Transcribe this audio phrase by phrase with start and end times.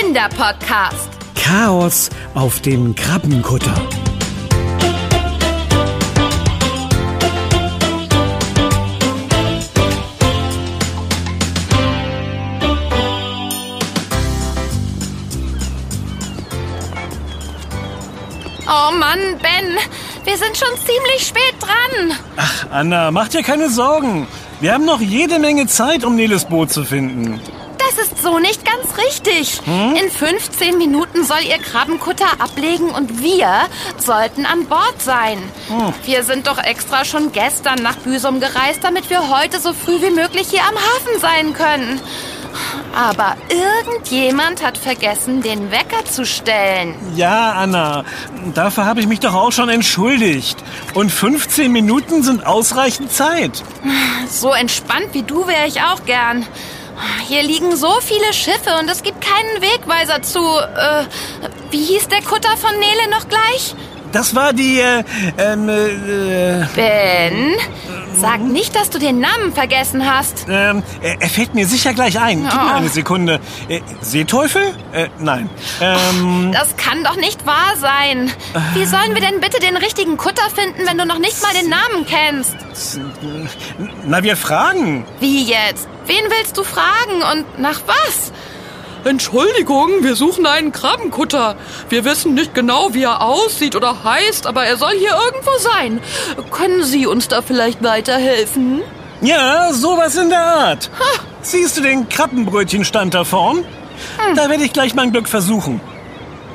[0.00, 1.08] Kinderpodcast.
[1.34, 3.74] Chaos auf dem Krabbenkutter.
[18.66, 19.78] Oh Mann, Ben,
[20.24, 22.12] wir sind schon ziemlich spät dran.
[22.36, 24.28] Ach, Anna, mach dir keine Sorgen.
[24.60, 27.40] Wir haben noch jede Menge Zeit, um Neles Boot zu finden.
[28.18, 29.60] Ist so nicht ganz richtig.
[29.66, 33.48] In 15 Minuten soll ihr Krabbenkutter ablegen und wir
[33.96, 35.38] sollten an Bord sein.
[36.04, 40.10] Wir sind doch extra schon gestern nach Büsum gereist, damit wir heute so früh wie
[40.10, 42.00] möglich hier am Hafen sein können.
[42.92, 46.96] Aber irgendjemand hat vergessen, den Wecker zu stellen.
[47.14, 48.04] Ja, Anna,
[48.52, 50.58] dafür habe ich mich doch auch schon entschuldigt.
[50.94, 53.62] Und 15 Minuten sind ausreichend Zeit.
[54.28, 56.44] So entspannt wie du wäre ich auch gern.
[57.26, 60.40] Hier liegen so viele Schiffe und es gibt keinen Wegweiser zu.
[60.40, 61.04] Äh,
[61.70, 63.74] wie hieß der Kutter von Nele noch gleich?
[64.12, 65.04] Das war die, äh,
[65.36, 67.54] ähm, äh, Ben,
[68.20, 70.46] sag nicht, dass du den Namen vergessen hast.
[70.48, 72.42] ähm, er, er fällt mir sicher gleich ein.
[72.44, 72.76] Gib mir Oh.
[72.76, 73.40] eine Sekunde.
[73.68, 74.62] Äh, Seeteufel?
[74.92, 75.50] Äh, nein.
[75.80, 78.30] Ähm, Das kann doch nicht wahr sein.
[78.74, 81.68] Wie sollen wir denn bitte den richtigen Kutter finden, wenn du noch nicht mal den
[81.68, 82.56] Namen kennst?
[84.04, 85.04] na, wir fragen.
[85.20, 85.86] Wie jetzt?
[86.06, 88.32] Wen willst du fragen und nach was?
[89.08, 91.56] Entschuldigung, wir suchen einen Krabbenkutter.
[91.88, 96.00] Wir wissen nicht genau, wie er aussieht oder heißt, aber er soll hier irgendwo sein.
[96.50, 98.82] Können Sie uns da vielleicht weiterhelfen?
[99.22, 100.90] Ja, sowas in der Art.
[101.40, 103.64] Siehst du den Krabbenbrötchenstand da vorn?
[104.36, 105.80] Da werde ich gleich mein Glück versuchen.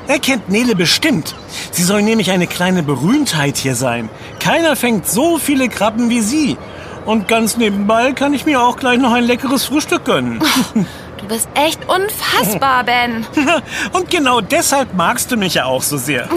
[0.06, 1.34] Er kennt Nele bestimmt.
[1.72, 4.08] Sie soll nämlich eine kleine Berühmtheit hier sein.
[4.38, 6.56] Keiner fängt so viele Krabben wie sie.
[7.04, 10.40] Und ganz nebenbei kann ich mir auch gleich noch ein leckeres Frühstück gönnen.
[11.24, 13.26] Du bist echt unfassbar, Ben.
[13.92, 16.28] Und genau deshalb magst du mich ja auch so sehr.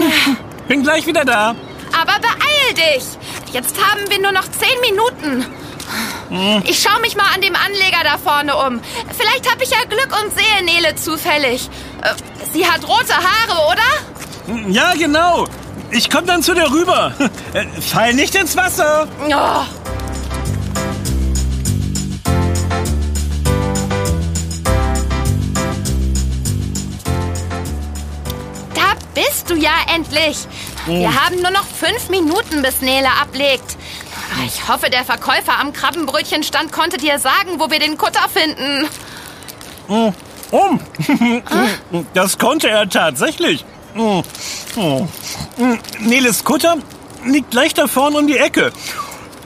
[0.66, 1.54] Bin gleich wieder da.
[1.92, 3.04] Aber beeil dich!
[3.52, 5.44] Jetzt haben wir nur noch zehn Minuten.
[6.64, 8.80] Ich schaue mich mal an dem Anleger da vorne um.
[9.14, 11.68] Vielleicht habe ich ja Glück und sehe Nele zufällig.
[12.02, 12.14] Äh,
[12.54, 14.70] Sie hat rote Haare, oder?
[14.70, 15.46] Ja, genau.
[15.90, 17.12] Ich komm dann zu dir rüber.
[17.52, 19.06] Äh, Fall nicht ins Wasser.
[19.26, 19.64] Oh.
[29.18, 30.46] Bist du ja endlich.
[30.86, 33.76] Wir haben nur noch fünf Minuten, bis Nele ablegt.
[34.46, 38.88] Ich hoffe, der Verkäufer am Krabbenbrötchenstand konnte dir sagen, wo wir den Kutter finden.
[40.50, 40.80] Um.
[42.14, 43.64] Das konnte er tatsächlich.
[43.96, 44.22] Oh.
[44.76, 45.78] Mm.
[45.98, 46.76] Neles Kutter
[47.24, 48.72] liegt gleich da vorne um die Ecke.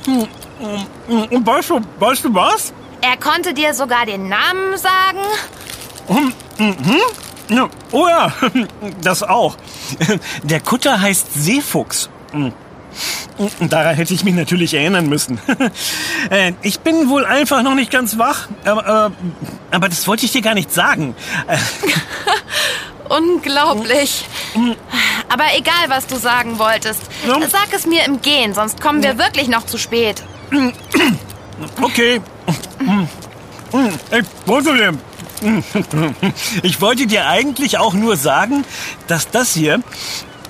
[0.06, 0.24] Mm.
[1.08, 2.72] Und weißt du, weißt du was?
[3.00, 5.18] Er konnte dir sogar den Namen sagen.
[6.08, 6.16] Ja,
[7.90, 8.32] Oh ja,
[9.02, 9.56] das auch.
[10.42, 12.08] Der Kutter heißt Seefuchs.
[12.32, 12.48] Mm.
[13.58, 15.40] Und Daran hätte ich mich natürlich erinnern müssen.
[16.30, 19.12] Äh, Ich bin wohl einfach noch nicht ganz wach, aber, aber,
[19.70, 21.14] aber das wollte ich dir gar nicht sagen.
[21.48, 21.56] Äh,
[23.08, 24.24] Unglaublich.
[25.28, 27.02] Aber egal, was du sagen wolltest.
[27.50, 30.22] Sag es mir im Gehen, sonst kommen wir wirklich noch zu spät.
[31.80, 32.20] Okay.
[34.10, 34.92] Ich wollte dir,
[36.62, 38.64] ich wollte dir eigentlich auch nur sagen,
[39.08, 39.80] dass das hier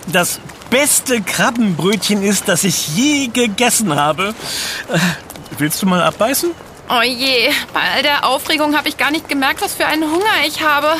[0.07, 4.35] das beste Krabbenbrötchen ist, das ich je gegessen habe.
[4.93, 4.99] Äh,
[5.59, 6.51] Willst du mal abbeißen?
[6.89, 10.47] Oh je, bei all der Aufregung habe ich gar nicht gemerkt, was für einen Hunger
[10.47, 10.97] ich habe.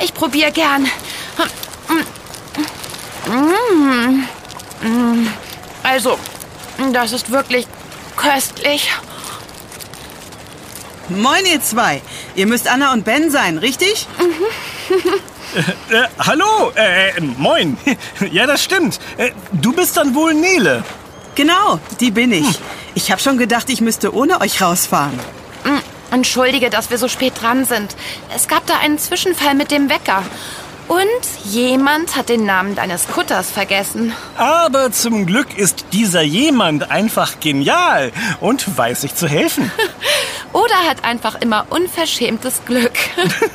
[0.00, 0.86] Ich probiere gern.
[3.26, 4.24] Mm.
[5.82, 6.18] Also,
[6.92, 7.66] das ist wirklich
[8.16, 8.90] köstlich.
[11.08, 12.02] Moin, ihr zwei.
[12.34, 14.06] Ihr müsst Anna und Ben sein, richtig?
[15.90, 17.78] Äh, hallo, äh, äh, moin.
[18.30, 19.00] Ja, das stimmt.
[19.16, 20.84] Äh, du bist dann wohl Nele.
[21.36, 22.60] Genau, die bin ich.
[22.94, 25.18] Ich habe schon gedacht, ich müsste ohne euch rausfahren.
[26.10, 27.96] Entschuldige, dass wir so spät dran sind.
[28.34, 30.22] Es gab da einen Zwischenfall mit dem Wecker.
[30.88, 31.06] Und
[31.44, 34.14] jemand hat den Namen deines Kutters vergessen.
[34.38, 39.70] Aber zum Glück ist dieser jemand einfach genial und weiß sich zu helfen.
[40.54, 42.92] Oder hat einfach immer unverschämtes Glück.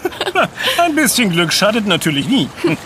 [0.77, 2.49] Ein bisschen Glück schadet natürlich nie.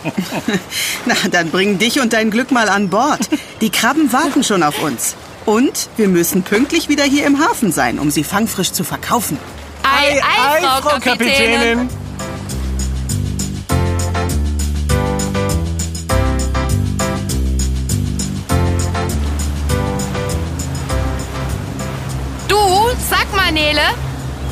[1.06, 3.30] Na, dann bring dich und dein Glück mal an Bord.
[3.60, 5.18] Die Krabben warten schon auf uns.
[5.46, 9.38] Und wir müssen pünktlich wieder hier im Hafen sein, um sie fangfrisch zu verkaufen.
[9.84, 11.88] Ei, ei, Frau, Kapitänin.
[11.90, 11.96] Du,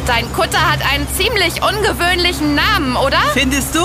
[0.07, 3.17] dein Kutter hat einen ziemlich ungewöhnlichen Namen, oder?
[3.33, 3.81] Findest du?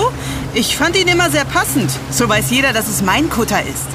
[0.53, 1.91] Ich fand ihn immer sehr passend.
[2.09, 3.87] So weiß jeder, dass es mein Kutter ist.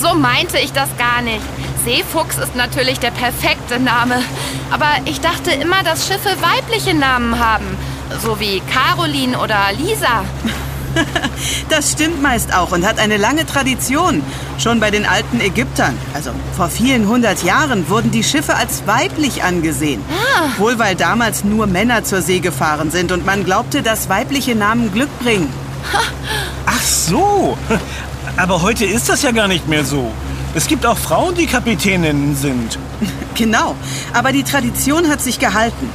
[0.00, 1.42] So meinte ich das gar nicht.
[1.84, 4.22] Seefuchs ist natürlich der perfekte Name.
[4.70, 7.76] Aber ich dachte immer, dass Schiffe weibliche Namen haben.
[8.22, 10.24] So wie Caroline oder Lisa.
[11.68, 14.22] Das stimmt meist auch und hat eine lange Tradition.
[14.58, 19.42] Schon bei den alten Ägyptern, also vor vielen hundert Jahren, wurden die Schiffe als weiblich
[19.42, 20.02] angesehen.
[20.56, 24.92] Wohl weil damals nur Männer zur See gefahren sind und man glaubte, dass weibliche Namen
[24.92, 25.48] Glück bringen.
[26.66, 27.56] Ach so.
[28.36, 30.12] Aber heute ist das ja gar nicht mehr so.
[30.54, 32.78] Es gibt auch Frauen, die Kapitäninnen sind.
[33.34, 33.76] Genau,
[34.12, 35.88] aber die Tradition hat sich gehalten.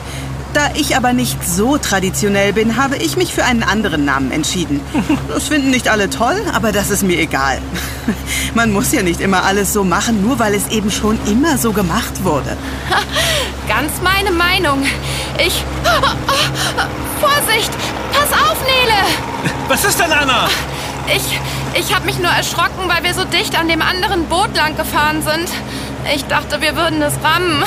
[0.53, 4.81] Da ich aber nicht so traditionell bin, habe ich mich für einen anderen Namen entschieden.
[5.33, 7.59] Das finden nicht alle toll, aber das ist mir egal.
[8.53, 11.71] Man muss ja nicht immer alles so machen, nur weil es eben schon immer so
[11.71, 12.55] gemacht wurde.
[13.67, 14.83] Ganz meine Meinung.
[15.39, 15.63] Ich.
[17.19, 17.71] Vorsicht!
[18.11, 19.53] Pass auf, Nele!
[19.67, 20.47] Was ist denn, Anna?
[21.07, 21.39] Ich.
[21.79, 25.23] Ich habe mich nur erschrocken, weil wir so dicht an dem anderen Boot lang gefahren
[25.23, 25.49] sind.
[26.13, 27.63] Ich dachte, wir würden es rammen.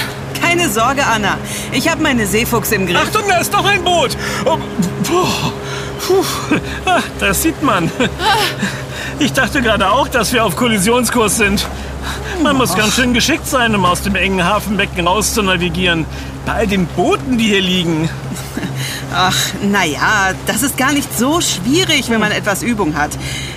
[0.49, 1.39] Keine Sorge, Anna.
[1.73, 2.99] Ich habe meine Seefuchs im Griff.
[3.03, 4.17] Achtung, da ist noch ein Boot.
[4.45, 4.59] Oh,
[5.11, 5.53] boah.
[6.85, 7.91] Ah, Das sieht man.
[9.19, 11.67] Ich dachte gerade auch, dass wir auf Kollisionskurs sind.
[12.45, 16.05] Man muss ganz schön geschickt sein, um aus dem engen Hafenbecken raus zu navigieren.
[16.45, 18.09] Bei all den Booten, die hier liegen.
[19.13, 23.11] Ach, naja, das ist gar nicht so schwierig, wenn man etwas Übung hat.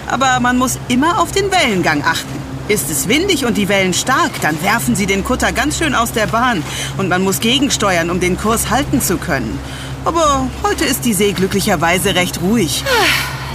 [0.07, 2.38] Aber man muss immer auf den Wellengang achten.
[2.69, 6.11] Ist es windig und die Wellen stark, dann werfen sie den Kutter ganz schön aus
[6.11, 6.61] der Bahn.
[6.97, 9.57] Und man muss gegensteuern, um den Kurs halten zu können.
[10.05, 12.83] Aber heute ist die See glücklicherweise recht ruhig.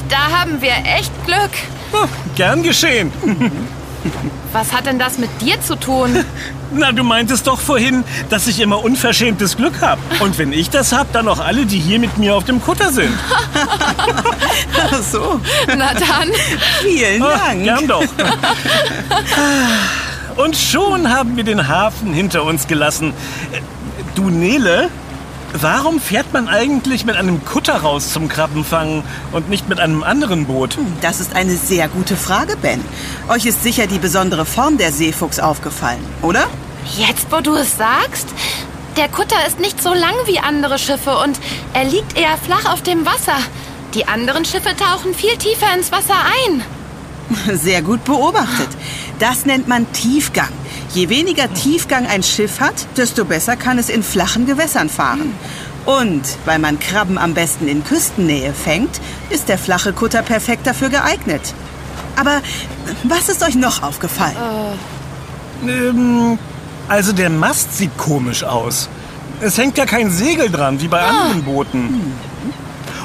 [0.08, 1.52] Da haben wir echt Glück.
[1.92, 3.12] Oh, gern geschehen.
[4.52, 6.24] Was hat denn das mit dir zu tun?
[6.72, 10.00] Na, du meintest doch vorhin, dass ich immer unverschämtes Glück habe.
[10.20, 12.92] Und wenn ich das hab, dann auch alle, die hier mit mir auf dem Kutter
[12.92, 13.12] sind.
[14.92, 16.30] Ach so, Na dann.
[16.82, 17.64] vielen Dank.
[17.64, 18.02] gern doch.
[20.36, 23.12] Und schon haben wir den Hafen hinter uns gelassen.
[23.52, 23.60] Äh,
[24.16, 24.90] Du, Nele,
[25.60, 29.02] warum fährt man eigentlich mit einem Kutter raus zum Krabbenfangen
[29.32, 30.78] und nicht mit einem anderen Boot?
[31.00, 32.80] Das ist eine sehr gute Frage, Ben.
[33.28, 36.46] Euch ist sicher die besondere Form der Seefuchs aufgefallen, oder?
[36.96, 38.28] Jetzt, wo du es sagst,
[38.96, 41.38] der Kutter ist nicht so lang wie andere Schiffe und
[41.72, 43.36] er liegt eher flach auf dem Wasser.
[43.94, 46.16] Die anderen Schiffe tauchen viel tiefer ins Wasser
[46.46, 46.62] ein.
[47.56, 48.68] Sehr gut beobachtet.
[49.18, 50.50] Das nennt man Tiefgang.
[50.94, 55.34] Je weniger Tiefgang ein Schiff hat, desto besser kann es in flachen Gewässern fahren.
[55.86, 60.90] Und weil man Krabben am besten in Küstennähe fängt, ist der flache Kutter perfekt dafür
[60.90, 61.52] geeignet.
[62.14, 62.40] Aber
[63.02, 64.36] was ist euch noch aufgefallen?
[65.66, 66.38] Ähm,
[66.88, 68.88] also der Mast sieht komisch aus.
[69.40, 72.14] Es hängt ja kein Segel dran, wie bei anderen Booten.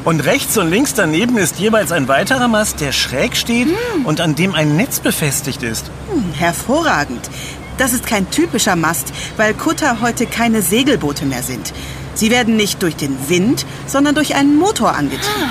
[0.04, 3.68] Und rechts und links daneben ist jeweils ein weiterer Mast, der schräg steht
[4.06, 5.90] und an dem ein Netz befestigt ist.
[6.12, 7.30] Hm, hervorragend.
[7.80, 11.74] Das ist kein typischer Mast, weil Kutter heute keine Segelboote mehr sind.
[12.14, 15.50] Sie werden nicht durch den Wind, sondern durch einen Motor angetrieben.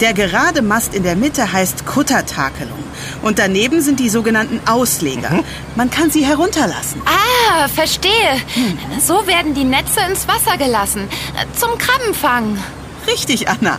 [0.00, 2.82] Der gerade Mast in der Mitte heißt Kuttertakelung.
[3.22, 5.42] Und daneben sind die sogenannten Ausleger.
[5.74, 7.00] Man kann sie herunterlassen.
[7.06, 8.10] Ah, verstehe.
[9.00, 11.08] So werden die Netze ins Wasser gelassen.
[11.58, 12.58] Zum Krabbenfang.
[13.06, 13.78] Richtig, Anna.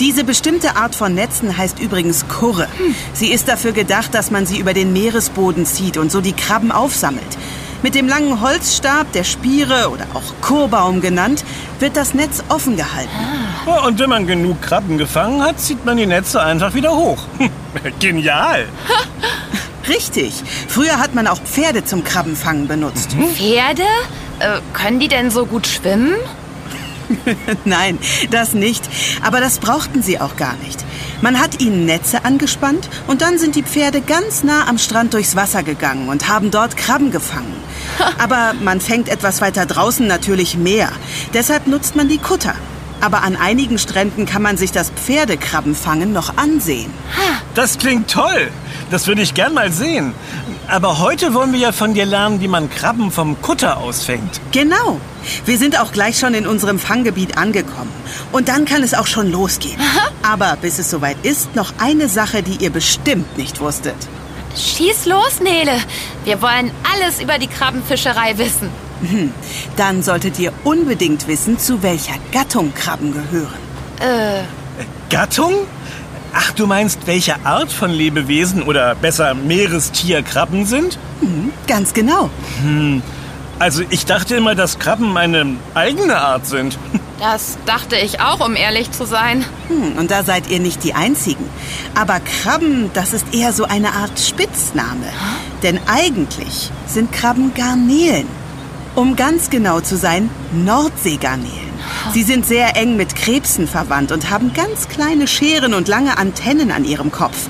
[0.00, 2.68] Diese bestimmte Art von Netzen heißt übrigens Kurre.
[3.12, 6.70] Sie ist dafür gedacht, dass man sie über den Meeresboden zieht und so die Krabben
[6.72, 7.38] aufsammelt.
[7.82, 11.44] Mit dem langen Holzstab, der Spire oder auch Kurbaum genannt,
[11.78, 13.10] wird das Netz offen gehalten.
[13.66, 17.18] Ja, Und wenn man genug Krabben gefangen hat, zieht man die Netze einfach wieder hoch.
[18.00, 18.66] Genial.
[19.88, 20.42] Richtig.
[20.66, 23.10] Früher hat man auch Pferde zum Krabbenfangen benutzt.
[23.34, 23.84] Pferde?
[24.40, 26.14] Äh, können die denn so gut schwimmen?
[27.64, 27.98] Nein,
[28.30, 28.88] das nicht.
[29.22, 30.84] Aber das brauchten sie auch gar nicht.
[31.20, 35.36] Man hat ihnen Netze angespannt und dann sind die Pferde ganz nah am Strand durchs
[35.36, 37.54] Wasser gegangen und haben dort Krabben gefangen.
[38.18, 40.90] Aber man fängt etwas weiter draußen natürlich mehr.
[41.34, 42.54] Deshalb nutzt man die Kutter.
[43.00, 46.92] Aber an einigen Stränden kann man sich das Pferdekrabbenfangen noch ansehen.
[47.54, 48.50] Das klingt toll.
[48.90, 50.14] Das würde ich gern mal sehen.
[50.70, 54.38] Aber heute wollen wir ja von dir lernen, wie man Krabben vom Kutter ausfängt.
[54.52, 55.00] Genau.
[55.46, 57.90] Wir sind auch gleich schon in unserem Fanggebiet angekommen.
[58.32, 59.80] Und dann kann es auch schon losgehen.
[60.22, 63.96] Aber bis es soweit ist, noch eine Sache, die ihr bestimmt nicht wusstet.
[64.54, 65.72] Schieß los, Nele.
[66.24, 68.68] Wir wollen alles über die Krabbenfischerei wissen.
[69.76, 73.58] Dann solltet ihr unbedingt wissen, zu welcher Gattung Krabben gehören.
[74.00, 74.42] Äh,
[75.08, 75.54] Gattung?
[76.40, 80.96] Ach, du meinst, welche Art von Lebewesen oder besser Meerestier Krabben sind?
[81.20, 82.30] Hm, ganz genau.
[83.58, 86.78] Also ich dachte immer, dass Krabben eine eigene Art sind.
[87.20, 89.44] Das dachte ich auch, um ehrlich zu sein.
[89.66, 91.44] Hm, und da seid ihr nicht die Einzigen.
[91.96, 95.08] Aber Krabben, das ist eher so eine Art Spitzname.
[95.64, 98.28] Denn eigentlich sind Krabben Garnelen.
[98.94, 101.67] Um ganz genau zu sein, Nordseegarnelen.
[102.12, 106.70] Sie sind sehr eng mit Krebsen verwandt und haben ganz kleine Scheren und lange Antennen
[106.70, 107.48] an ihrem Kopf.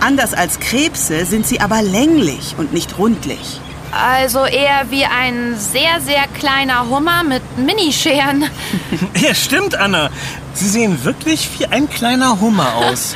[0.00, 3.60] Anders als Krebse sind sie aber länglich und nicht rundlich.
[3.92, 8.44] Also eher wie ein sehr, sehr kleiner Hummer mit Minischeren.
[9.20, 10.10] Ja, stimmt, Anna.
[10.52, 13.14] Sie sehen wirklich wie ein kleiner Hummer aus.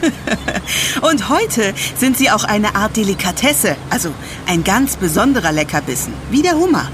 [1.02, 4.12] Und heute sind sie auch eine Art Delikatesse, also
[4.46, 6.88] ein ganz besonderer Leckerbissen, wie der Hummer.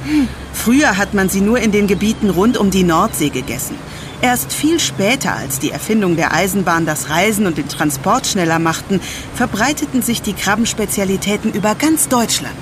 [0.56, 3.76] Früher hat man sie nur in den Gebieten rund um die Nordsee gegessen.
[4.22, 9.00] Erst viel später, als die Erfindung der Eisenbahn das Reisen und den Transport schneller machten,
[9.34, 12.56] verbreiteten sich die Krabbenspezialitäten über ganz Deutschland.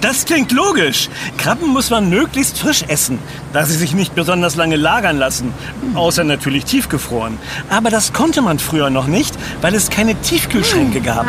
[0.00, 1.08] Das klingt logisch.
[1.36, 3.18] Krabben muss man möglichst frisch essen,
[3.52, 5.52] da sie sich nicht besonders lange lagern lassen.
[5.94, 7.38] Außer natürlich tiefgefroren.
[7.70, 11.26] Aber das konnte man früher noch nicht, weil es keine Tiefkühlschränke gab.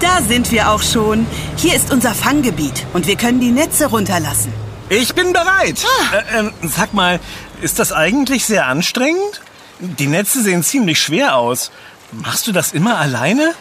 [0.00, 1.26] Da sind wir auch schon.
[1.56, 4.52] Hier ist unser Fanggebiet und wir können die Netze runterlassen.
[4.88, 5.84] Ich bin bereit.
[6.12, 7.20] Äh, ähm, sag mal,
[7.60, 9.40] ist das eigentlich sehr anstrengend?
[9.78, 11.70] Die Netze sehen ziemlich schwer aus.
[12.12, 13.54] Machst du das immer alleine?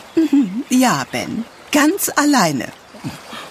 [0.70, 2.70] Ja, Ben, ganz alleine.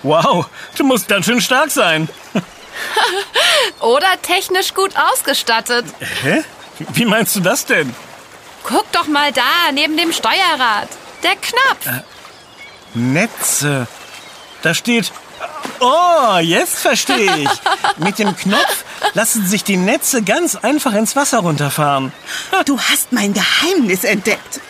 [0.02, 2.08] Wow, du musst ganz schön stark sein.
[3.80, 5.84] Oder technisch gut ausgestattet.
[6.22, 6.42] Hä?
[6.92, 7.94] Wie meinst du das denn?
[8.64, 10.88] Guck doch mal da, neben dem Steuerrad.
[11.22, 12.04] Der Knopf.
[12.94, 13.86] Netze.
[14.62, 15.12] Da steht.
[15.80, 17.50] Oh, jetzt verstehe ich.
[17.98, 22.12] Mit dem Knopf lassen sich die Netze ganz einfach ins Wasser runterfahren.
[22.64, 24.60] Du hast mein Geheimnis entdeckt.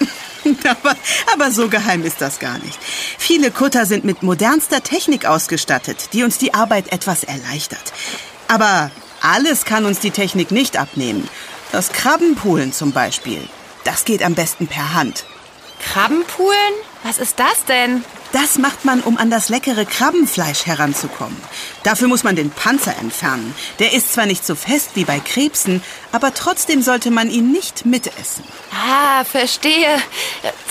[0.67, 0.97] Aber,
[1.35, 2.79] aber so geheim ist das gar nicht.
[3.19, 7.93] Viele Kutter sind mit modernster Technik ausgestattet, die uns die Arbeit etwas erleichtert.
[8.47, 11.29] Aber alles kann uns die Technik nicht abnehmen.
[11.71, 13.47] Das Krabbenpoolen zum Beispiel.
[13.85, 15.25] Das geht am besten per Hand.
[15.78, 16.75] Krabbenpoolen?
[17.02, 18.04] Was ist das denn?
[18.32, 21.37] Das macht man, um an das leckere Krabbenfleisch heranzukommen.
[21.82, 23.54] Dafür muss man den Panzer entfernen.
[23.78, 25.82] Der ist zwar nicht so fest wie bei Krebsen,
[26.12, 28.44] aber trotzdem sollte man ihn nicht mitessen.
[28.73, 29.97] Ah, verstehe.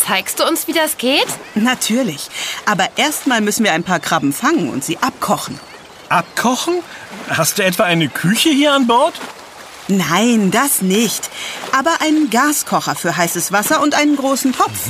[0.05, 1.27] Zeigst du uns, wie das geht?
[1.55, 2.29] Natürlich.
[2.65, 5.59] Aber erstmal müssen wir ein paar Krabben fangen und sie abkochen.
[6.09, 6.83] Abkochen?
[7.29, 9.15] Hast du etwa eine Küche hier an Bord?
[9.87, 11.29] Nein, das nicht.
[11.71, 14.89] Aber einen Gaskocher für heißes Wasser und einen großen Topf.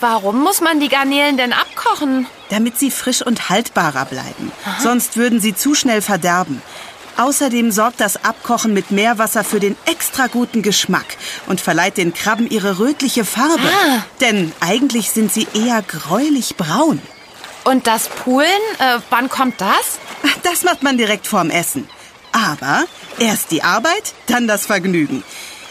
[0.00, 2.26] Warum muss man die Garnelen denn abkochen?
[2.50, 4.52] damit sie frisch und haltbarer bleiben.
[4.80, 6.60] Sonst würden sie zu schnell verderben.
[7.16, 11.16] Außerdem sorgt das Abkochen mit Meerwasser für den extra guten Geschmack
[11.46, 13.68] und verleiht den Krabben ihre rötliche Farbe.
[13.68, 14.04] Ah.
[14.20, 17.00] Denn eigentlich sind sie eher gräulich braun.
[17.64, 19.98] Und das Poolen, äh, wann kommt das?
[20.42, 21.88] Das macht man direkt vorm Essen.
[22.40, 22.84] Aber
[23.18, 25.22] erst die Arbeit, dann das Vergnügen.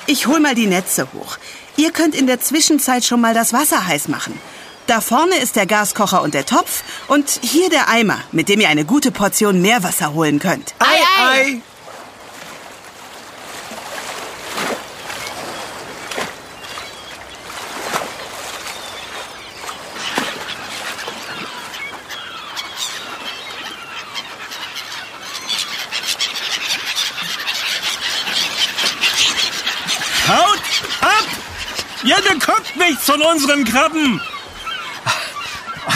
[0.05, 1.37] Ich hol mal die Netze hoch.
[1.77, 4.39] Ihr könnt in der Zwischenzeit schon mal das Wasser heiß machen.
[4.85, 8.69] Da vorne ist der Gaskocher und der Topf und hier der Eimer, mit dem ihr
[8.69, 10.73] eine gute Portion Meerwasser holen könnt.
[10.79, 11.61] Ei, ei.
[30.29, 30.61] Haut
[31.01, 31.25] ab!
[32.03, 34.21] Ihr bekommt nichts von unseren Krabben!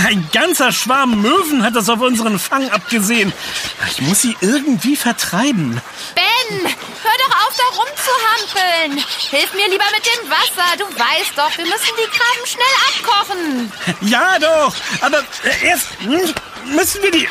[0.06, 3.32] Ein ganzer Schwarm Möwen hat das auf unseren Fang abgesehen.
[3.92, 5.80] Ich muss sie irgendwie vertreiben.
[6.16, 9.06] Ben, hör doch auf, da rumzuhampeln.
[9.30, 10.78] Hilf mir lieber mit dem Wasser.
[10.78, 13.72] Du weißt doch, wir müssen die Krabben schnell abkochen.
[14.02, 16.34] Ja doch, aber äh, erst hm,
[16.76, 17.30] müssen wir die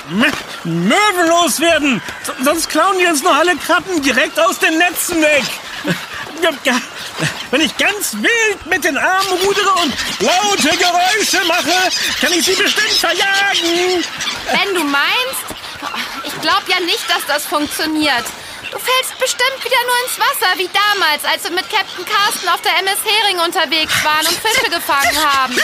[0.64, 2.02] Möwen loswerden.
[2.44, 5.44] Sonst klauen die uns noch alle Krabben direkt aus den Netzen weg.
[7.50, 11.90] Wenn ich ganz wild mit den Armen rudere und laute Geräusche mache,
[12.20, 14.04] kann ich sie bestimmt verjagen.
[14.50, 15.44] Wenn du meinst,
[16.24, 18.24] ich glaube ja nicht, dass das funktioniert.
[18.70, 22.62] Du fällst bestimmt wieder nur ins Wasser, wie damals, als wir mit Captain Carsten auf
[22.62, 25.54] der MS Hering unterwegs waren und Fische gefangen haben.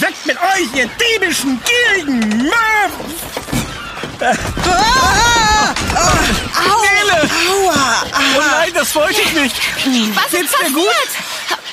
[0.00, 2.50] Weg mit euch, ihr diebischen, gierigen
[4.22, 4.36] Möwen!
[6.82, 7.28] Nele!
[7.50, 8.04] Aua!
[8.36, 9.56] Oh nein, das wollte ich nicht.
[10.14, 11.08] Was Geht's ist dir gut?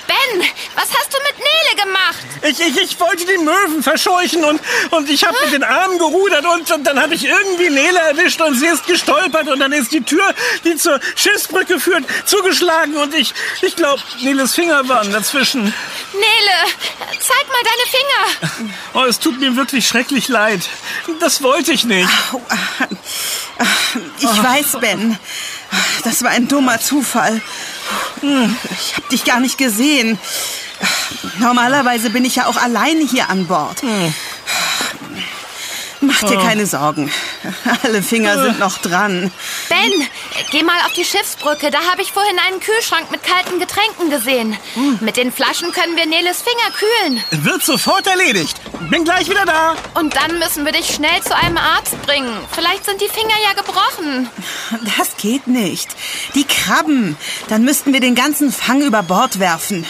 [0.10, 2.26] Ben, Ben, was hast du mit Nele gemacht?
[2.42, 4.60] Ich, ich, ich wollte die Möwen verscheuchen und,
[4.92, 8.42] und ich habe mit den Armen gerudert und, und dann habe ich irgendwie Nele erwischt
[8.42, 13.14] und sie ist gestolpert und dann ist die Tür, die zur Schiffsbrücke führt, zugeschlagen und
[13.14, 15.62] ich, ich glaube, Neles Finger waren dazwischen.
[16.14, 16.56] Nele,
[17.20, 18.74] zeig mal deine Finger.
[18.94, 20.62] Oh, es tut mir wirklich schrecklich leid.
[21.20, 22.10] Das wollte ich nicht.
[24.20, 25.20] Ich weiß, Ben.
[26.04, 27.42] Das war ein dummer Zufall.
[28.22, 30.20] Ich habe dich gar nicht gesehen.
[31.40, 33.82] Normalerweise bin ich ja auch allein hier an Bord.
[36.10, 37.12] Mach dir keine Sorgen.
[37.84, 39.32] Alle Finger sind noch dran.
[39.70, 40.08] Ben,
[40.52, 41.70] geh mal auf die Schiffsbrücke.
[41.70, 44.58] Da habe ich vorhin einen Kühlschrank mit kalten Getränken gesehen.
[45.02, 47.24] Mit den Flaschen können wir Neles Finger kühlen.
[47.44, 48.60] Wird sofort erledigt.
[48.90, 49.76] Bin gleich wieder da.
[49.94, 52.36] Und dann müssen wir dich schnell zu einem Arzt bringen.
[52.52, 54.30] Vielleicht sind die Finger ja gebrochen.
[54.98, 55.90] Das geht nicht.
[56.36, 57.18] Die Krabben.
[57.50, 59.86] Dann müssten wir den ganzen Fang über Bord werfen.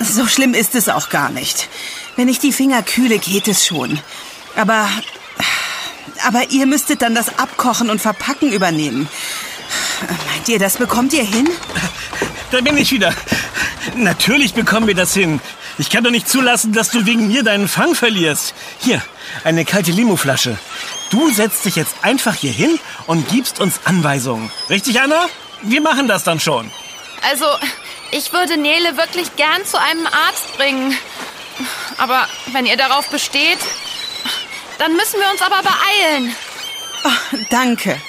[0.00, 1.68] So schlimm ist es auch gar nicht.
[2.16, 4.00] Wenn ich die Finger kühle, geht es schon.
[4.56, 4.88] Aber.
[6.26, 9.08] Aber ihr müsstet dann das Abkochen und Verpacken übernehmen.
[10.30, 11.48] Meint ihr, das bekommt ihr hin?
[12.50, 13.12] Da bin ich wieder.
[13.96, 15.40] Natürlich bekommen wir das hin.
[15.76, 18.54] Ich kann doch nicht zulassen, dass du wegen mir deinen Fang verlierst.
[18.78, 19.02] Hier,
[19.42, 20.56] eine kalte Limoflasche.
[21.10, 24.50] Du setzt dich jetzt einfach hier hin und gibst uns Anweisungen.
[24.70, 25.26] Richtig, Anna?
[25.62, 26.70] Wir machen das dann schon.
[27.28, 27.46] Also,
[28.12, 30.96] ich würde Nele wirklich gern zu einem Arzt bringen.
[31.98, 33.58] Aber wenn ihr darauf besteht,
[34.78, 36.34] dann müssen wir uns aber beeilen.
[37.04, 38.00] Oh, danke.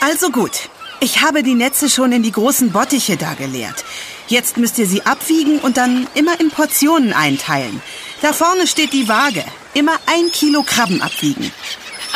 [0.00, 0.68] Also gut.
[1.00, 3.84] Ich habe die Netze schon in die großen Bottiche da geleert.
[4.26, 7.80] Jetzt müsst ihr sie abwiegen und dann immer in Portionen einteilen.
[8.20, 9.44] Da vorne steht die Waage.
[9.74, 11.52] Immer ein Kilo Krabben abwiegen.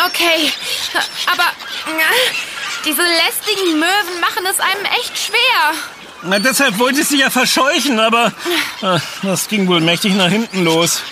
[0.06, 0.50] Okay,
[1.26, 1.44] aber
[2.84, 5.74] diese lästigen Möwen machen es einem echt schwer.
[6.24, 8.32] Na, deshalb wollte ich sie ja verscheuchen, aber
[8.80, 11.02] äh, das ging wohl mächtig nach hinten los.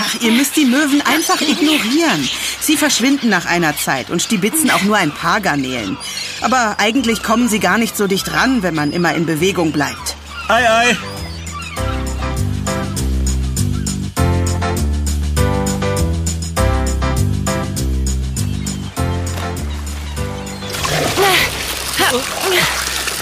[0.00, 2.28] Ach, ihr müsst die Möwen einfach ignorieren.
[2.60, 5.96] Sie verschwinden nach einer Zeit und stibitzen auch nur ein paar Garnelen.
[6.40, 10.16] Aber eigentlich kommen sie gar nicht so dicht ran, wenn man immer in Bewegung bleibt.
[10.48, 10.96] Ei, ei.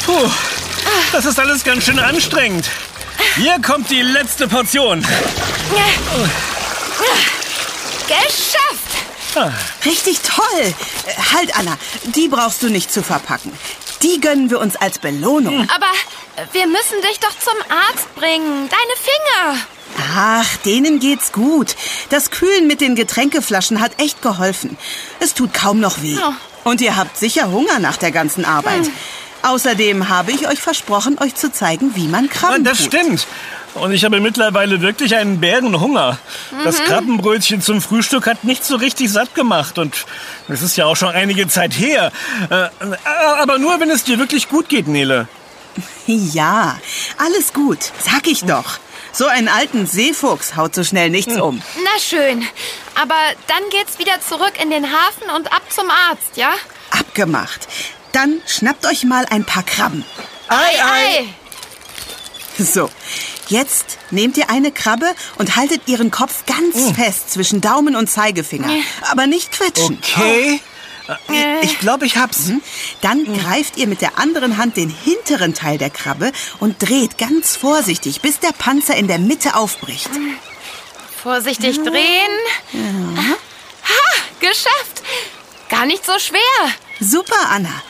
[0.06, 0.30] Puh,
[1.14, 2.68] das ist alles ganz schön anstrengend.
[3.36, 5.00] Hier kommt die letzte Portion.
[8.08, 9.54] Geschafft!
[9.84, 10.74] Richtig toll.
[11.32, 11.78] Halt, Anna.
[12.16, 13.52] Die brauchst du nicht zu verpacken.
[14.02, 15.68] Die gönnen wir uns als Belohnung.
[15.72, 15.86] Aber
[16.50, 18.68] wir müssen dich doch zum Arzt bringen.
[18.68, 19.60] Deine Finger.
[20.16, 21.76] Ach, denen geht's gut.
[22.10, 24.76] Das Kühlen mit den Getränkeflaschen hat echt geholfen.
[25.20, 26.14] Es tut kaum noch weh.
[26.14, 26.34] Ja.
[26.64, 28.90] Und ihr habt sicher Hunger nach der ganzen Arbeit.
[29.44, 32.86] Außerdem habe ich euch versprochen, euch zu zeigen, wie man Krabben Das tut.
[32.86, 33.26] stimmt.
[33.74, 36.18] Und ich habe mittlerweile wirklich einen Bärenhunger.
[36.62, 39.78] Das Krabbenbrötchen zum Frühstück hat nicht so richtig satt gemacht.
[39.78, 40.06] Und
[40.48, 42.12] es ist ja auch schon einige Zeit her.
[42.50, 42.68] Äh,
[43.40, 45.26] aber nur, wenn es dir wirklich gut geht, Nele.
[46.06, 46.78] Ja,
[47.18, 47.78] alles gut.
[47.98, 48.78] Sag ich doch.
[49.12, 51.60] So einen alten Seefuchs haut so schnell nichts um.
[51.84, 52.46] Na schön.
[53.00, 53.14] Aber
[53.48, 56.52] dann geht's wieder zurück in den Hafen und ab zum Arzt, ja?
[56.90, 57.66] Abgemacht.
[58.14, 60.04] Dann schnappt euch mal ein paar Krabben.
[60.48, 61.24] Ei, Ei!
[62.56, 62.88] So,
[63.48, 68.70] jetzt nehmt ihr eine Krabbe und haltet ihren Kopf ganz fest zwischen Daumen und Zeigefinger.
[69.10, 69.98] Aber nicht quetschen.
[70.00, 70.60] Okay.
[71.28, 72.46] Äh, Ich glaube, ich hab's.
[72.46, 72.62] Mhm.
[73.02, 77.56] Dann greift ihr mit der anderen Hand den hinteren Teil der Krabbe und dreht ganz
[77.56, 80.08] vorsichtig, bis der Panzer in der Mitte aufbricht.
[81.22, 82.32] Vorsichtig drehen.
[82.72, 85.02] Ha, geschafft.
[85.68, 86.40] Gar nicht so schwer.
[87.00, 87.82] Super, Anna.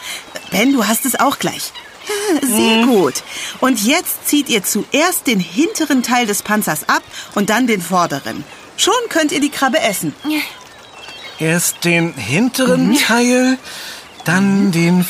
[0.55, 1.73] Ben, du hast es auch gleich.
[2.43, 3.15] Sehr gut.
[3.59, 7.03] Und jetzt zieht ihr zuerst den hinteren Teil des Panzers ab
[7.35, 8.45] und dann den vorderen.
[8.77, 10.15] Schon könnt ihr die Krabbe essen.
[11.41, 13.59] Erst den hinteren Teil,
[14.25, 15.05] dann den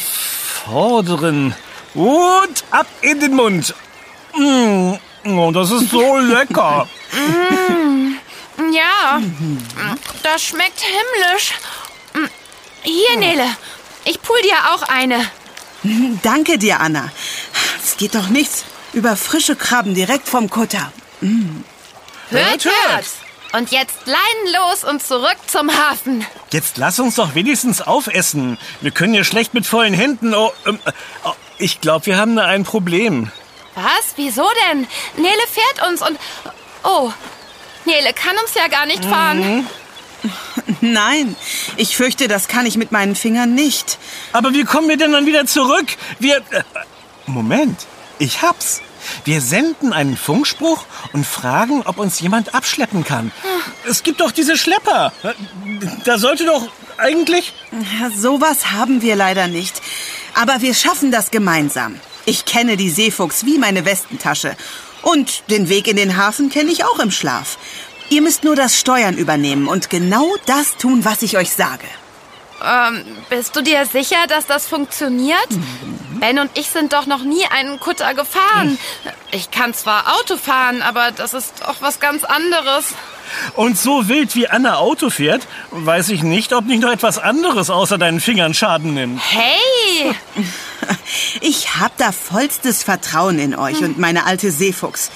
[0.65, 1.55] vorderen.
[1.93, 3.75] Und ab in den Mund.
[4.35, 4.95] Mm,
[5.27, 6.89] oh, das ist so lecker.
[8.73, 9.21] Ja,
[10.23, 11.53] das schmeckt himmlisch.
[12.83, 13.47] Hier, Nele,
[14.05, 15.25] ich pull dir auch eine.
[16.23, 17.11] Danke dir, Anna.
[17.83, 20.93] Es geht doch nichts über frische Krabben direkt vom Kutter.
[22.31, 23.07] Hört, hört.
[23.53, 26.27] Und jetzt Leinen los und zurück zum Hafen.
[26.51, 28.59] Jetzt lass uns doch wenigstens aufessen.
[28.81, 30.35] Wir können hier schlecht mit vollen Händen.
[30.35, 30.81] Oh, ähm,
[31.25, 33.31] oh, ich glaube, wir haben da ein Problem.
[33.77, 34.15] Was?
[34.17, 34.89] Wieso denn?
[35.17, 36.19] Nele fährt uns und...
[36.83, 37.13] Oh,
[37.85, 39.69] Nele kann uns ja gar nicht fahren.
[40.81, 41.37] Nein,
[41.77, 43.99] ich fürchte, das kann ich mit meinen Fingern nicht.
[44.33, 45.87] Aber wie kommen wir denn dann wieder zurück?
[46.19, 46.39] Wir.
[46.51, 46.63] Äh,
[47.27, 47.87] Moment,
[48.19, 48.81] ich hab's.
[49.25, 53.33] Wir senden einen Funkspruch und fragen, ob uns jemand abschleppen kann.
[53.89, 55.13] Es gibt doch diese Schlepper.
[56.05, 57.53] Da sollte doch eigentlich...
[58.17, 59.81] Sowas haben wir leider nicht.
[60.35, 62.01] Aber wir schaffen das gemeinsam.
[62.25, 64.57] Ich kenne die Seefuchs wie meine Westentasche.
[65.03, 67.59] Und den Weg in den Hafen kenne ich auch im Schlaf.
[68.11, 71.87] Ihr müsst nur das Steuern übernehmen und genau das tun, was ich euch sage.
[72.65, 75.49] Ähm, bist du dir sicher, dass das funktioniert?
[76.21, 78.79] Ben und ich sind doch noch nie einen Kutter gefahren.
[79.33, 82.95] Ich kann zwar Auto fahren, aber das ist auch was ganz anderes.
[83.55, 87.69] Und so wild wie Anna Auto fährt, weiß ich nicht, ob nicht noch etwas anderes
[87.69, 89.21] außer deinen Fingern Schaden nimmt.
[89.23, 90.15] Hey!
[91.41, 95.11] Ich hab da vollstes Vertrauen in euch und meine alte Seefuchs.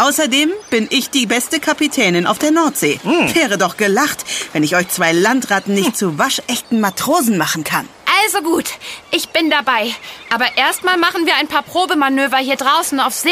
[0.00, 2.98] Außerdem bin ich die beste Kapitänin auf der Nordsee.
[3.34, 7.86] Wäre doch gelacht, wenn ich euch zwei Landratten nicht zu waschechten Matrosen machen kann.
[8.24, 8.70] Also gut,
[9.10, 9.94] ich bin dabei.
[10.32, 13.28] Aber erstmal machen wir ein paar Probemanöver hier draußen auf See.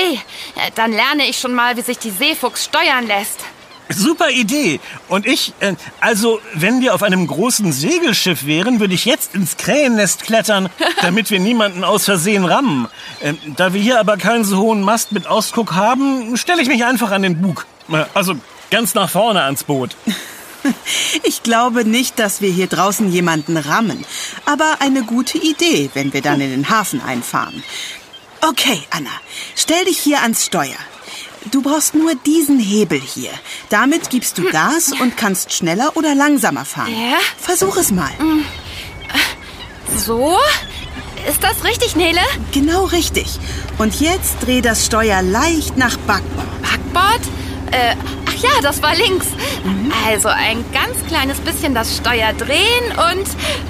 [0.56, 3.40] Äh, Dann lerne ich schon mal, wie sich die Seefuchs steuern lässt.
[3.88, 4.80] Super Idee.
[5.08, 9.56] Und ich, äh, also, wenn wir auf einem großen Segelschiff wären, würde ich jetzt ins
[9.56, 10.68] Krähennest klettern,
[11.02, 12.88] damit wir niemanden aus Versehen rammen.
[13.22, 16.84] Ähm, da wir hier aber keinen so hohen Mast mit Ausguck haben, stelle ich mich
[16.84, 17.66] einfach an den Bug.
[17.90, 18.34] Äh, Also
[18.70, 19.96] ganz nach vorne ans Boot.
[21.22, 24.04] Ich glaube nicht, dass wir hier draußen jemanden rammen.
[24.44, 27.62] Aber eine gute Idee, wenn wir dann in den Hafen einfahren.
[28.40, 29.10] Okay, Anna,
[29.54, 30.76] stell dich hier ans Steuer.
[31.50, 33.30] Du brauchst nur diesen Hebel hier.
[33.68, 36.92] Damit gibst du Gas und kannst schneller oder langsamer fahren.
[36.92, 37.18] Ja?
[37.38, 38.10] Versuch es mal.
[39.96, 40.36] So?
[41.28, 42.20] Ist das richtig, Nele?
[42.52, 43.38] Genau richtig.
[43.78, 46.62] Und jetzt dreh das Steuer leicht nach Backbord.
[46.62, 47.20] Backbord?
[47.70, 47.94] Äh,
[48.26, 49.26] ach ja, das war links.
[50.06, 53.26] Also ein ganz kleines bisschen das Steuer drehen und...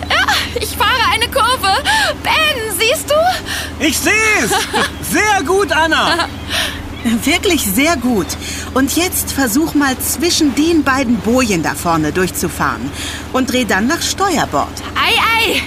[0.09, 0.26] Ja,
[0.61, 1.83] ich fahre eine Kurve.
[2.22, 3.85] Ben, siehst du?
[3.85, 4.50] Ich sehe es!
[5.12, 6.28] Sehr gut, Anna!
[7.25, 8.27] Wirklich sehr gut.
[8.75, 12.90] Und jetzt versuch mal zwischen den beiden Bojen da vorne durchzufahren.
[13.33, 14.68] Und dreh dann nach Steuerbord.
[14.94, 15.14] Ei,
[15.53, 15.62] ei.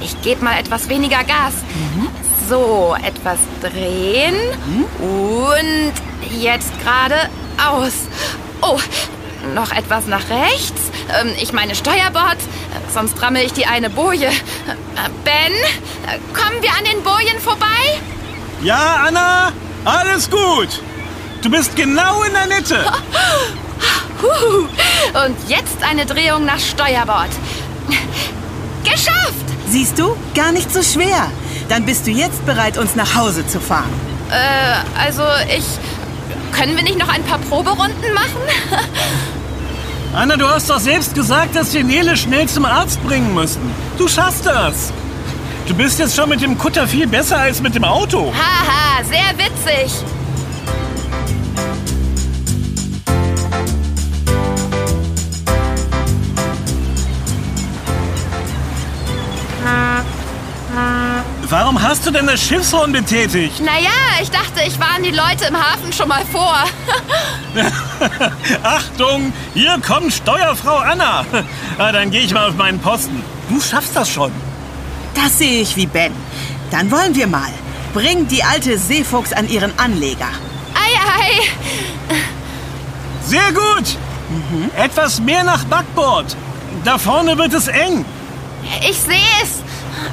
[0.00, 1.54] Ich gebe mal etwas weniger Gas.
[2.48, 4.34] So, etwas drehen.
[4.98, 5.92] Und
[6.40, 7.28] jetzt gerade
[7.62, 7.92] aus.
[8.62, 8.78] Oh,
[9.54, 10.90] noch etwas nach rechts.
[11.20, 12.38] Ähm, ich meine Steuerbord.
[12.92, 14.28] Sonst ramme ich die eine Boje.
[14.28, 14.32] Äh,
[15.24, 15.52] Ben,
[16.32, 17.66] kommen wir an den Bojen vorbei?
[18.62, 19.52] Ja, Anna,
[19.84, 20.80] alles gut.
[21.42, 22.78] Du bist genau in der Mitte.
[25.24, 27.28] Und jetzt eine Drehung nach Steuerbord.
[28.84, 29.46] Geschafft!
[29.68, 30.16] Siehst du?
[30.34, 31.30] Gar nicht so schwer.
[31.68, 33.92] Dann bist du jetzt bereit, uns nach Hause zu fahren.
[34.30, 35.22] Äh, also
[35.56, 35.64] ich...
[36.52, 38.40] Können wir nicht noch ein paar Proberunden machen?
[40.14, 43.60] Anna, du hast doch selbst gesagt, dass wir Nele schnell zum Arzt bringen müssen.
[43.98, 44.90] Du schaffst das.
[45.68, 48.32] Du bist jetzt schon mit dem Kutter viel besser als mit dem Auto.
[48.32, 49.92] Haha, sehr witzig.
[61.50, 63.60] Warum hast du denn das Schiffshorn betätigt?
[63.60, 63.90] Naja,
[64.22, 66.64] ich dachte, ich warne die Leute im Hafen schon mal vor.
[68.62, 71.26] Achtung, hier kommt Steuerfrau Anna.
[71.76, 73.22] Ah, dann gehe ich mal auf meinen Posten.
[73.50, 74.32] Du schaffst das schon.
[75.22, 76.12] Das sehe ich wie Ben.
[76.70, 77.50] Dann wollen wir mal.
[77.92, 80.30] Bring die alte Seefuchs an ihren Anleger.
[80.74, 82.14] Ei, ei.
[83.26, 83.96] Sehr gut.
[84.76, 86.36] Etwas mehr nach Backbord.
[86.84, 88.04] Da vorne wird es eng.
[88.88, 89.62] Ich sehe es.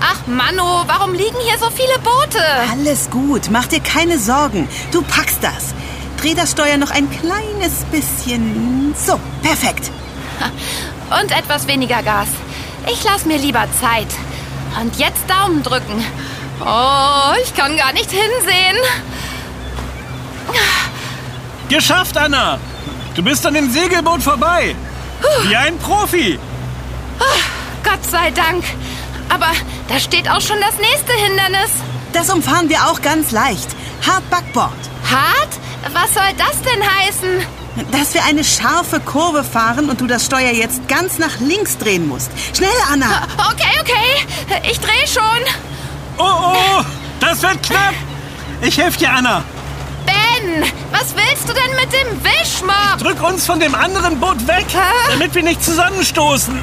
[0.01, 2.43] Ach, Manno, warum liegen hier so viele Boote?
[2.71, 4.67] Alles gut, mach dir keine Sorgen.
[4.91, 5.75] Du packst das.
[6.19, 8.95] Dreh das Steuer noch ein kleines bisschen.
[8.97, 9.91] So, perfekt.
[11.21, 12.29] Und etwas weniger Gas.
[12.91, 14.07] Ich lass mir lieber Zeit.
[14.81, 16.03] Und jetzt Daumen drücken.
[16.59, 18.77] Oh, ich kann gar nicht hinsehen.
[21.69, 22.59] Geschafft, Anna.
[23.15, 24.75] Du bist an dem Segelboot vorbei.
[25.43, 26.38] Wie ein Profi.
[27.83, 28.63] Gott sei Dank.
[29.29, 29.47] Aber
[29.88, 31.71] da steht auch schon das nächste Hindernis.
[32.13, 33.69] Das umfahren wir auch ganz leicht.
[34.05, 34.71] Hart Backbord.
[35.09, 35.49] Hart?
[35.93, 37.64] Was soll das denn heißen?
[37.91, 42.07] Dass wir eine scharfe Kurve fahren und du das Steuer jetzt ganz nach links drehen
[42.07, 42.31] musst.
[42.55, 43.27] Schnell, Anna.
[43.51, 44.61] Okay, okay.
[44.71, 45.23] Ich drehe schon.
[46.17, 46.83] Oh, oh,
[47.19, 47.93] das wird knapp.
[48.61, 49.43] Ich helfe dir, Anna.
[50.05, 52.99] Ben, was willst du denn mit dem Wischmopp?
[52.99, 55.11] Drück uns von dem anderen Boot weg, Hä?
[55.11, 56.57] damit wir nicht zusammenstoßen.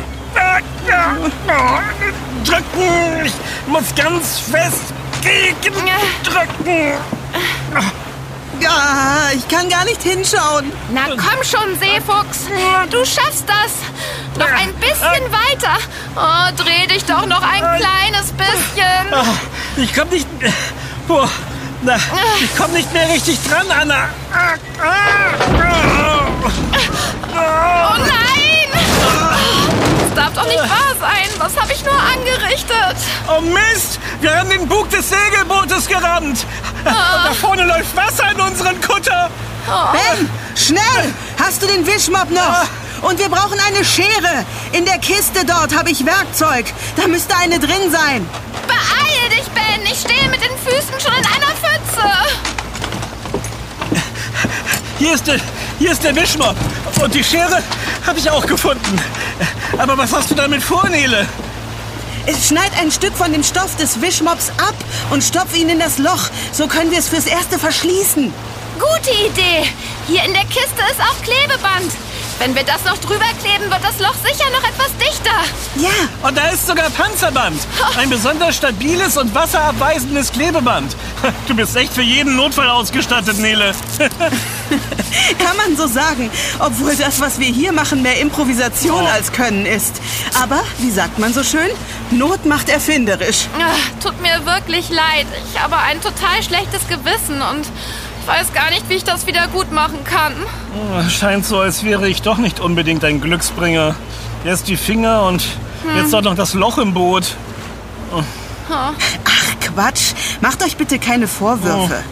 [2.44, 3.26] Drücken.
[3.26, 3.32] Ich
[3.66, 5.74] muss ganz fest gegen
[6.24, 6.94] drücken.
[8.62, 10.72] Ja, ich kann gar nicht hinschauen.
[10.90, 12.46] Na komm schon, Seefuchs.
[12.90, 13.72] Du schaffst das.
[14.38, 15.76] Noch ein bisschen weiter.
[16.16, 19.12] Oh, dreh dich doch noch ein kleines bisschen.
[19.12, 19.24] Ah,
[19.76, 20.26] Ich komm nicht.
[21.08, 21.28] Boah,
[21.82, 21.96] Na,
[22.40, 24.08] ich komme nicht mehr richtig dran, Anna.
[24.32, 26.26] Ah, ah,
[27.34, 28.84] Oh nein!
[30.00, 31.28] Das darf doch nicht wahr sein.
[31.38, 32.96] Was habe ich nur angerichtet?
[33.28, 33.98] Oh Mist!
[34.20, 36.46] Wir haben den Bug des Segelbootes gerammt.
[36.84, 39.30] Und da vorne läuft Wasser in unseren Kutter.
[39.92, 41.12] Ben, schnell!
[41.38, 42.66] Hast du den Wischmopp noch?
[43.02, 44.44] Und wir brauchen eine Schere.
[44.72, 46.66] In der Kiste dort habe ich Werkzeug.
[46.96, 48.28] Da müsste eine drin sein.
[48.66, 49.82] Beeil dich, Ben!
[49.84, 52.02] Ich stehe mit den Füßen schon in einer Pfütze.
[54.98, 55.40] Hier ist der,
[55.78, 56.56] hier ist der Wischmopp.
[57.02, 57.62] Und die Schere
[58.06, 59.00] habe ich auch gefunden.
[59.78, 61.26] Aber was hast du damit vor, Nele?
[62.24, 64.74] Es schneid ein Stück von dem Stoff des Wischmops ab
[65.10, 66.30] und stopf ihn in das Loch.
[66.52, 68.32] So können wir es fürs Erste verschließen.
[68.78, 69.68] Gute Idee.
[70.06, 71.92] Hier in der Kiste ist auch Klebeband.
[72.38, 75.30] Wenn wir das noch drüber kleben, wird das Loch sicher noch etwas dichter.
[75.76, 77.60] Ja, Und da ist sogar Panzerband.
[77.96, 80.96] Ein besonders stabiles und wasserabweisendes Klebeband.
[81.46, 83.72] Du bist echt für jeden Notfall ausgestattet, Nele.
[85.38, 86.30] kann man so sagen.
[86.58, 89.06] Obwohl das, was wir hier machen, mehr Improvisation Oh.
[89.06, 90.00] als Können ist.
[90.42, 91.70] Aber, wie sagt man so schön,
[92.10, 93.46] Not macht erfinderisch.
[93.58, 95.26] Ah, Tut mir wirklich leid.
[95.52, 97.66] Ich habe ein total schlechtes Gewissen und
[98.26, 100.32] weiß gar nicht, wie ich das wieder gut machen kann.
[101.08, 103.94] Scheint so, als wäre ich doch nicht unbedingt ein Glücksbringer.
[104.44, 105.44] Erst die Finger und
[105.96, 107.36] jetzt auch noch das Loch im Boot.
[108.70, 108.92] Ach,
[109.60, 110.12] Quatsch.
[110.40, 112.02] Macht euch bitte keine Vorwürfe.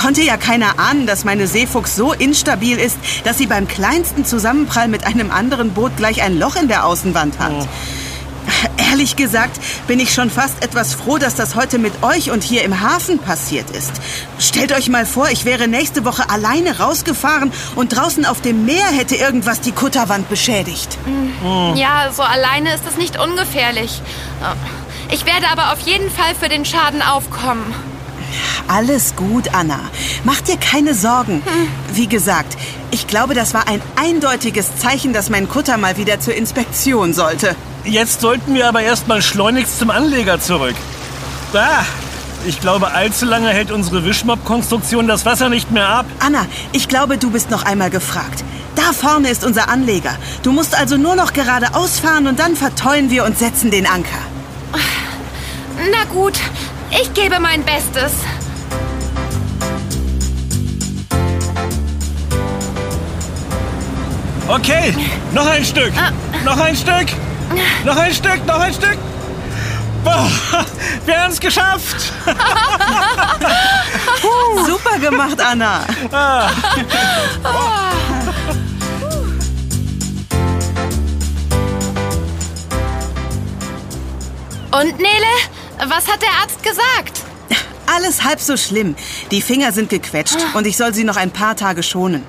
[0.00, 4.88] Konnte ja keiner ahnen, dass meine Seefuchs so instabil ist, dass sie beim kleinsten Zusammenprall
[4.88, 7.68] mit einem anderen Boot gleich ein Loch in der Außenwand hat.
[8.76, 12.62] Ehrlich gesagt bin ich schon fast etwas froh, dass das heute mit euch und hier
[12.62, 13.92] im Hafen passiert ist.
[14.38, 18.86] Stellt euch mal vor, ich wäre nächste Woche alleine rausgefahren und draußen auf dem Meer
[18.86, 20.98] hätte irgendwas die Kutterwand beschädigt.
[21.74, 24.02] Ja, so alleine ist es nicht ungefährlich.
[25.10, 27.74] Ich werde aber auf jeden Fall für den Schaden aufkommen.
[28.68, 29.80] Alles gut, Anna.
[30.24, 31.42] Mach dir keine Sorgen.
[31.92, 32.56] Wie gesagt,
[32.90, 37.56] ich glaube, das war ein eindeutiges Zeichen, dass mein Kutter mal wieder zur Inspektion sollte.
[37.84, 40.76] Jetzt sollten wir aber erstmal schleunigst zum Anleger zurück.
[41.54, 41.84] Ah,
[42.46, 46.06] ich glaube, allzu lange hält unsere Wischmopp-Konstruktion das Wasser nicht mehr ab.
[46.18, 48.42] Anna, ich glaube, du bist noch einmal gefragt.
[48.74, 50.16] Da vorne ist unser Anleger.
[50.42, 54.18] Du musst also nur noch geradeaus fahren und dann verteuen wir und setzen den Anker.
[55.90, 56.38] Na gut,
[56.92, 58.12] ich gebe mein Bestes.
[64.48, 64.94] Okay,
[65.32, 65.92] noch ein Stück.
[66.44, 67.06] Noch ein Stück.
[67.84, 68.98] Noch ein Stück, noch ein Stück.
[70.04, 70.28] Boah,
[71.06, 72.12] wir haben es geschafft.
[74.66, 75.86] Super gemacht, Anna.
[84.72, 85.26] Und Nele,
[85.90, 87.22] was hat der Arzt gesagt?
[87.86, 88.94] Alles halb so schlimm.
[89.30, 92.22] Die Finger sind gequetscht und ich soll sie noch ein paar Tage schonen.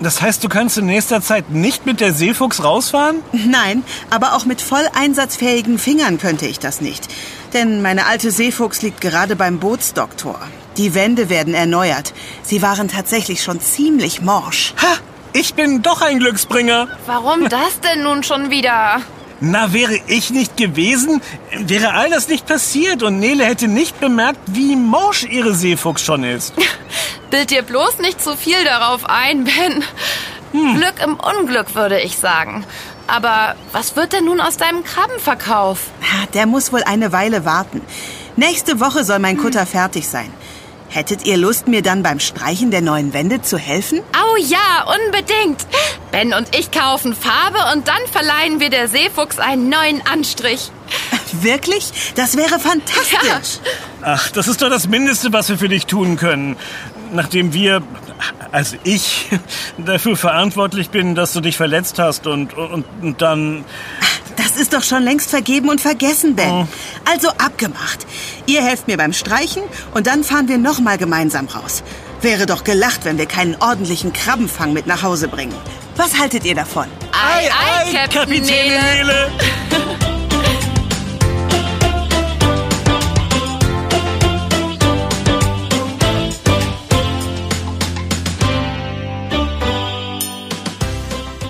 [0.00, 3.22] Das heißt, du kannst in nächster Zeit nicht mit der Seefuchs rausfahren?
[3.32, 7.08] Nein, aber auch mit voll einsatzfähigen Fingern könnte ich das nicht.
[7.52, 10.38] Denn meine alte Seefuchs liegt gerade beim Bootsdoktor.
[10.76, 12.12] Die Wände werden erneuert.
[12.42, 14.74] Sie waren tatsächlich schon ziemlich morsch.
[14.82, 14.96] Ha,
[15.32, 16.88] ich bin doch ein Glücksbringer.
[17.06, 19.00] Warum das denn nun schon wieder?
[19.40, 21.20] Na, wäre ich nicht gewesen,
[21.52, 26.24] wäre all das nicht passiert und Nele hätte nicht bemerkt, wie morsch ihre Seefuchs schon
[26.24, 26.54] ist.
[27.30, 29.84] Bild dir bloß nicht zu viel darauf ein, Ben.
[30.52, 32.64] Glück im Unglück, würde ich sagen.
[33.08, 35.80] Aber was wird denn nun aus deinem Krabbenverkauf?
[36.32, 37.82] Der muss wohl eine Weile warten.
[38.36, 40.32] Nächste Woche soll mein Kutter fertig sein.
[40.94, 43.98] Hättet ihr Lust, mir dann beim Streichen der neuen Wände zu helfen?
[44.14, 45.66] Oh ja, unbedingt.
[46.12, 50.70] Ben und ich kaufen Farbe und dann verleihen wir der Seefuchs einen neuen Anstrich.
[51.32, 51.90] Wirklich?
[52.14, 53.58] Das wäre fantastisch.
[54.02, 56.54] Ach, das ist doch das Mindeste, was wir für dich tun können.
[57.12, 57.82] Nachdem wir,
[58.52, 59.30] also ich,
[59.78, 63.64] dafür verantwortlich bin, dass du dich verletzt hast und, und, und dann...
[64.54, 66.68] Das ist doch schon längst vergeben und vergessen, Ben.
[67.04, 68.06] Also abgemacht.
[68.46, 69.64] Ihr helft mir beim Streichen
[69.94, 71.82] und dann fahren wir nochmal gemeinsam raus.
[72.20, 75.52] Wäre doch gelacht, wenn wir keinen ordentlichen Krabbenfang mit nach Hause bringen.
[75.96, 76.86] Was haltet ihr davon?
[77.10, 78.80] Ei, ei, Captain Nele.
[78.80, 79.32] Nele.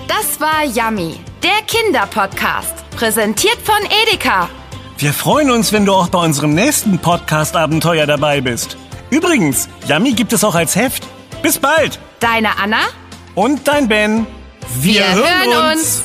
[0.07, 2.74] Das war Yummy, der Kinderpodcast.
[2.95, 4.49] Präsentiert von Edeka.
[4.97, 8.77] Wir freuen uns, wenn du auch bei unserem nächsten Podcast-Abenteuer dabei bist.
[9.09, 11.05] Übrigens, Yummy gibt es auch als Heft.
[11.41, 11.99] Bis bald.
[12.21, 12.79] Deine Anna?
[13.35, 14.25] Und dein Ben.
[14.79, 16.03] Wir hören uns.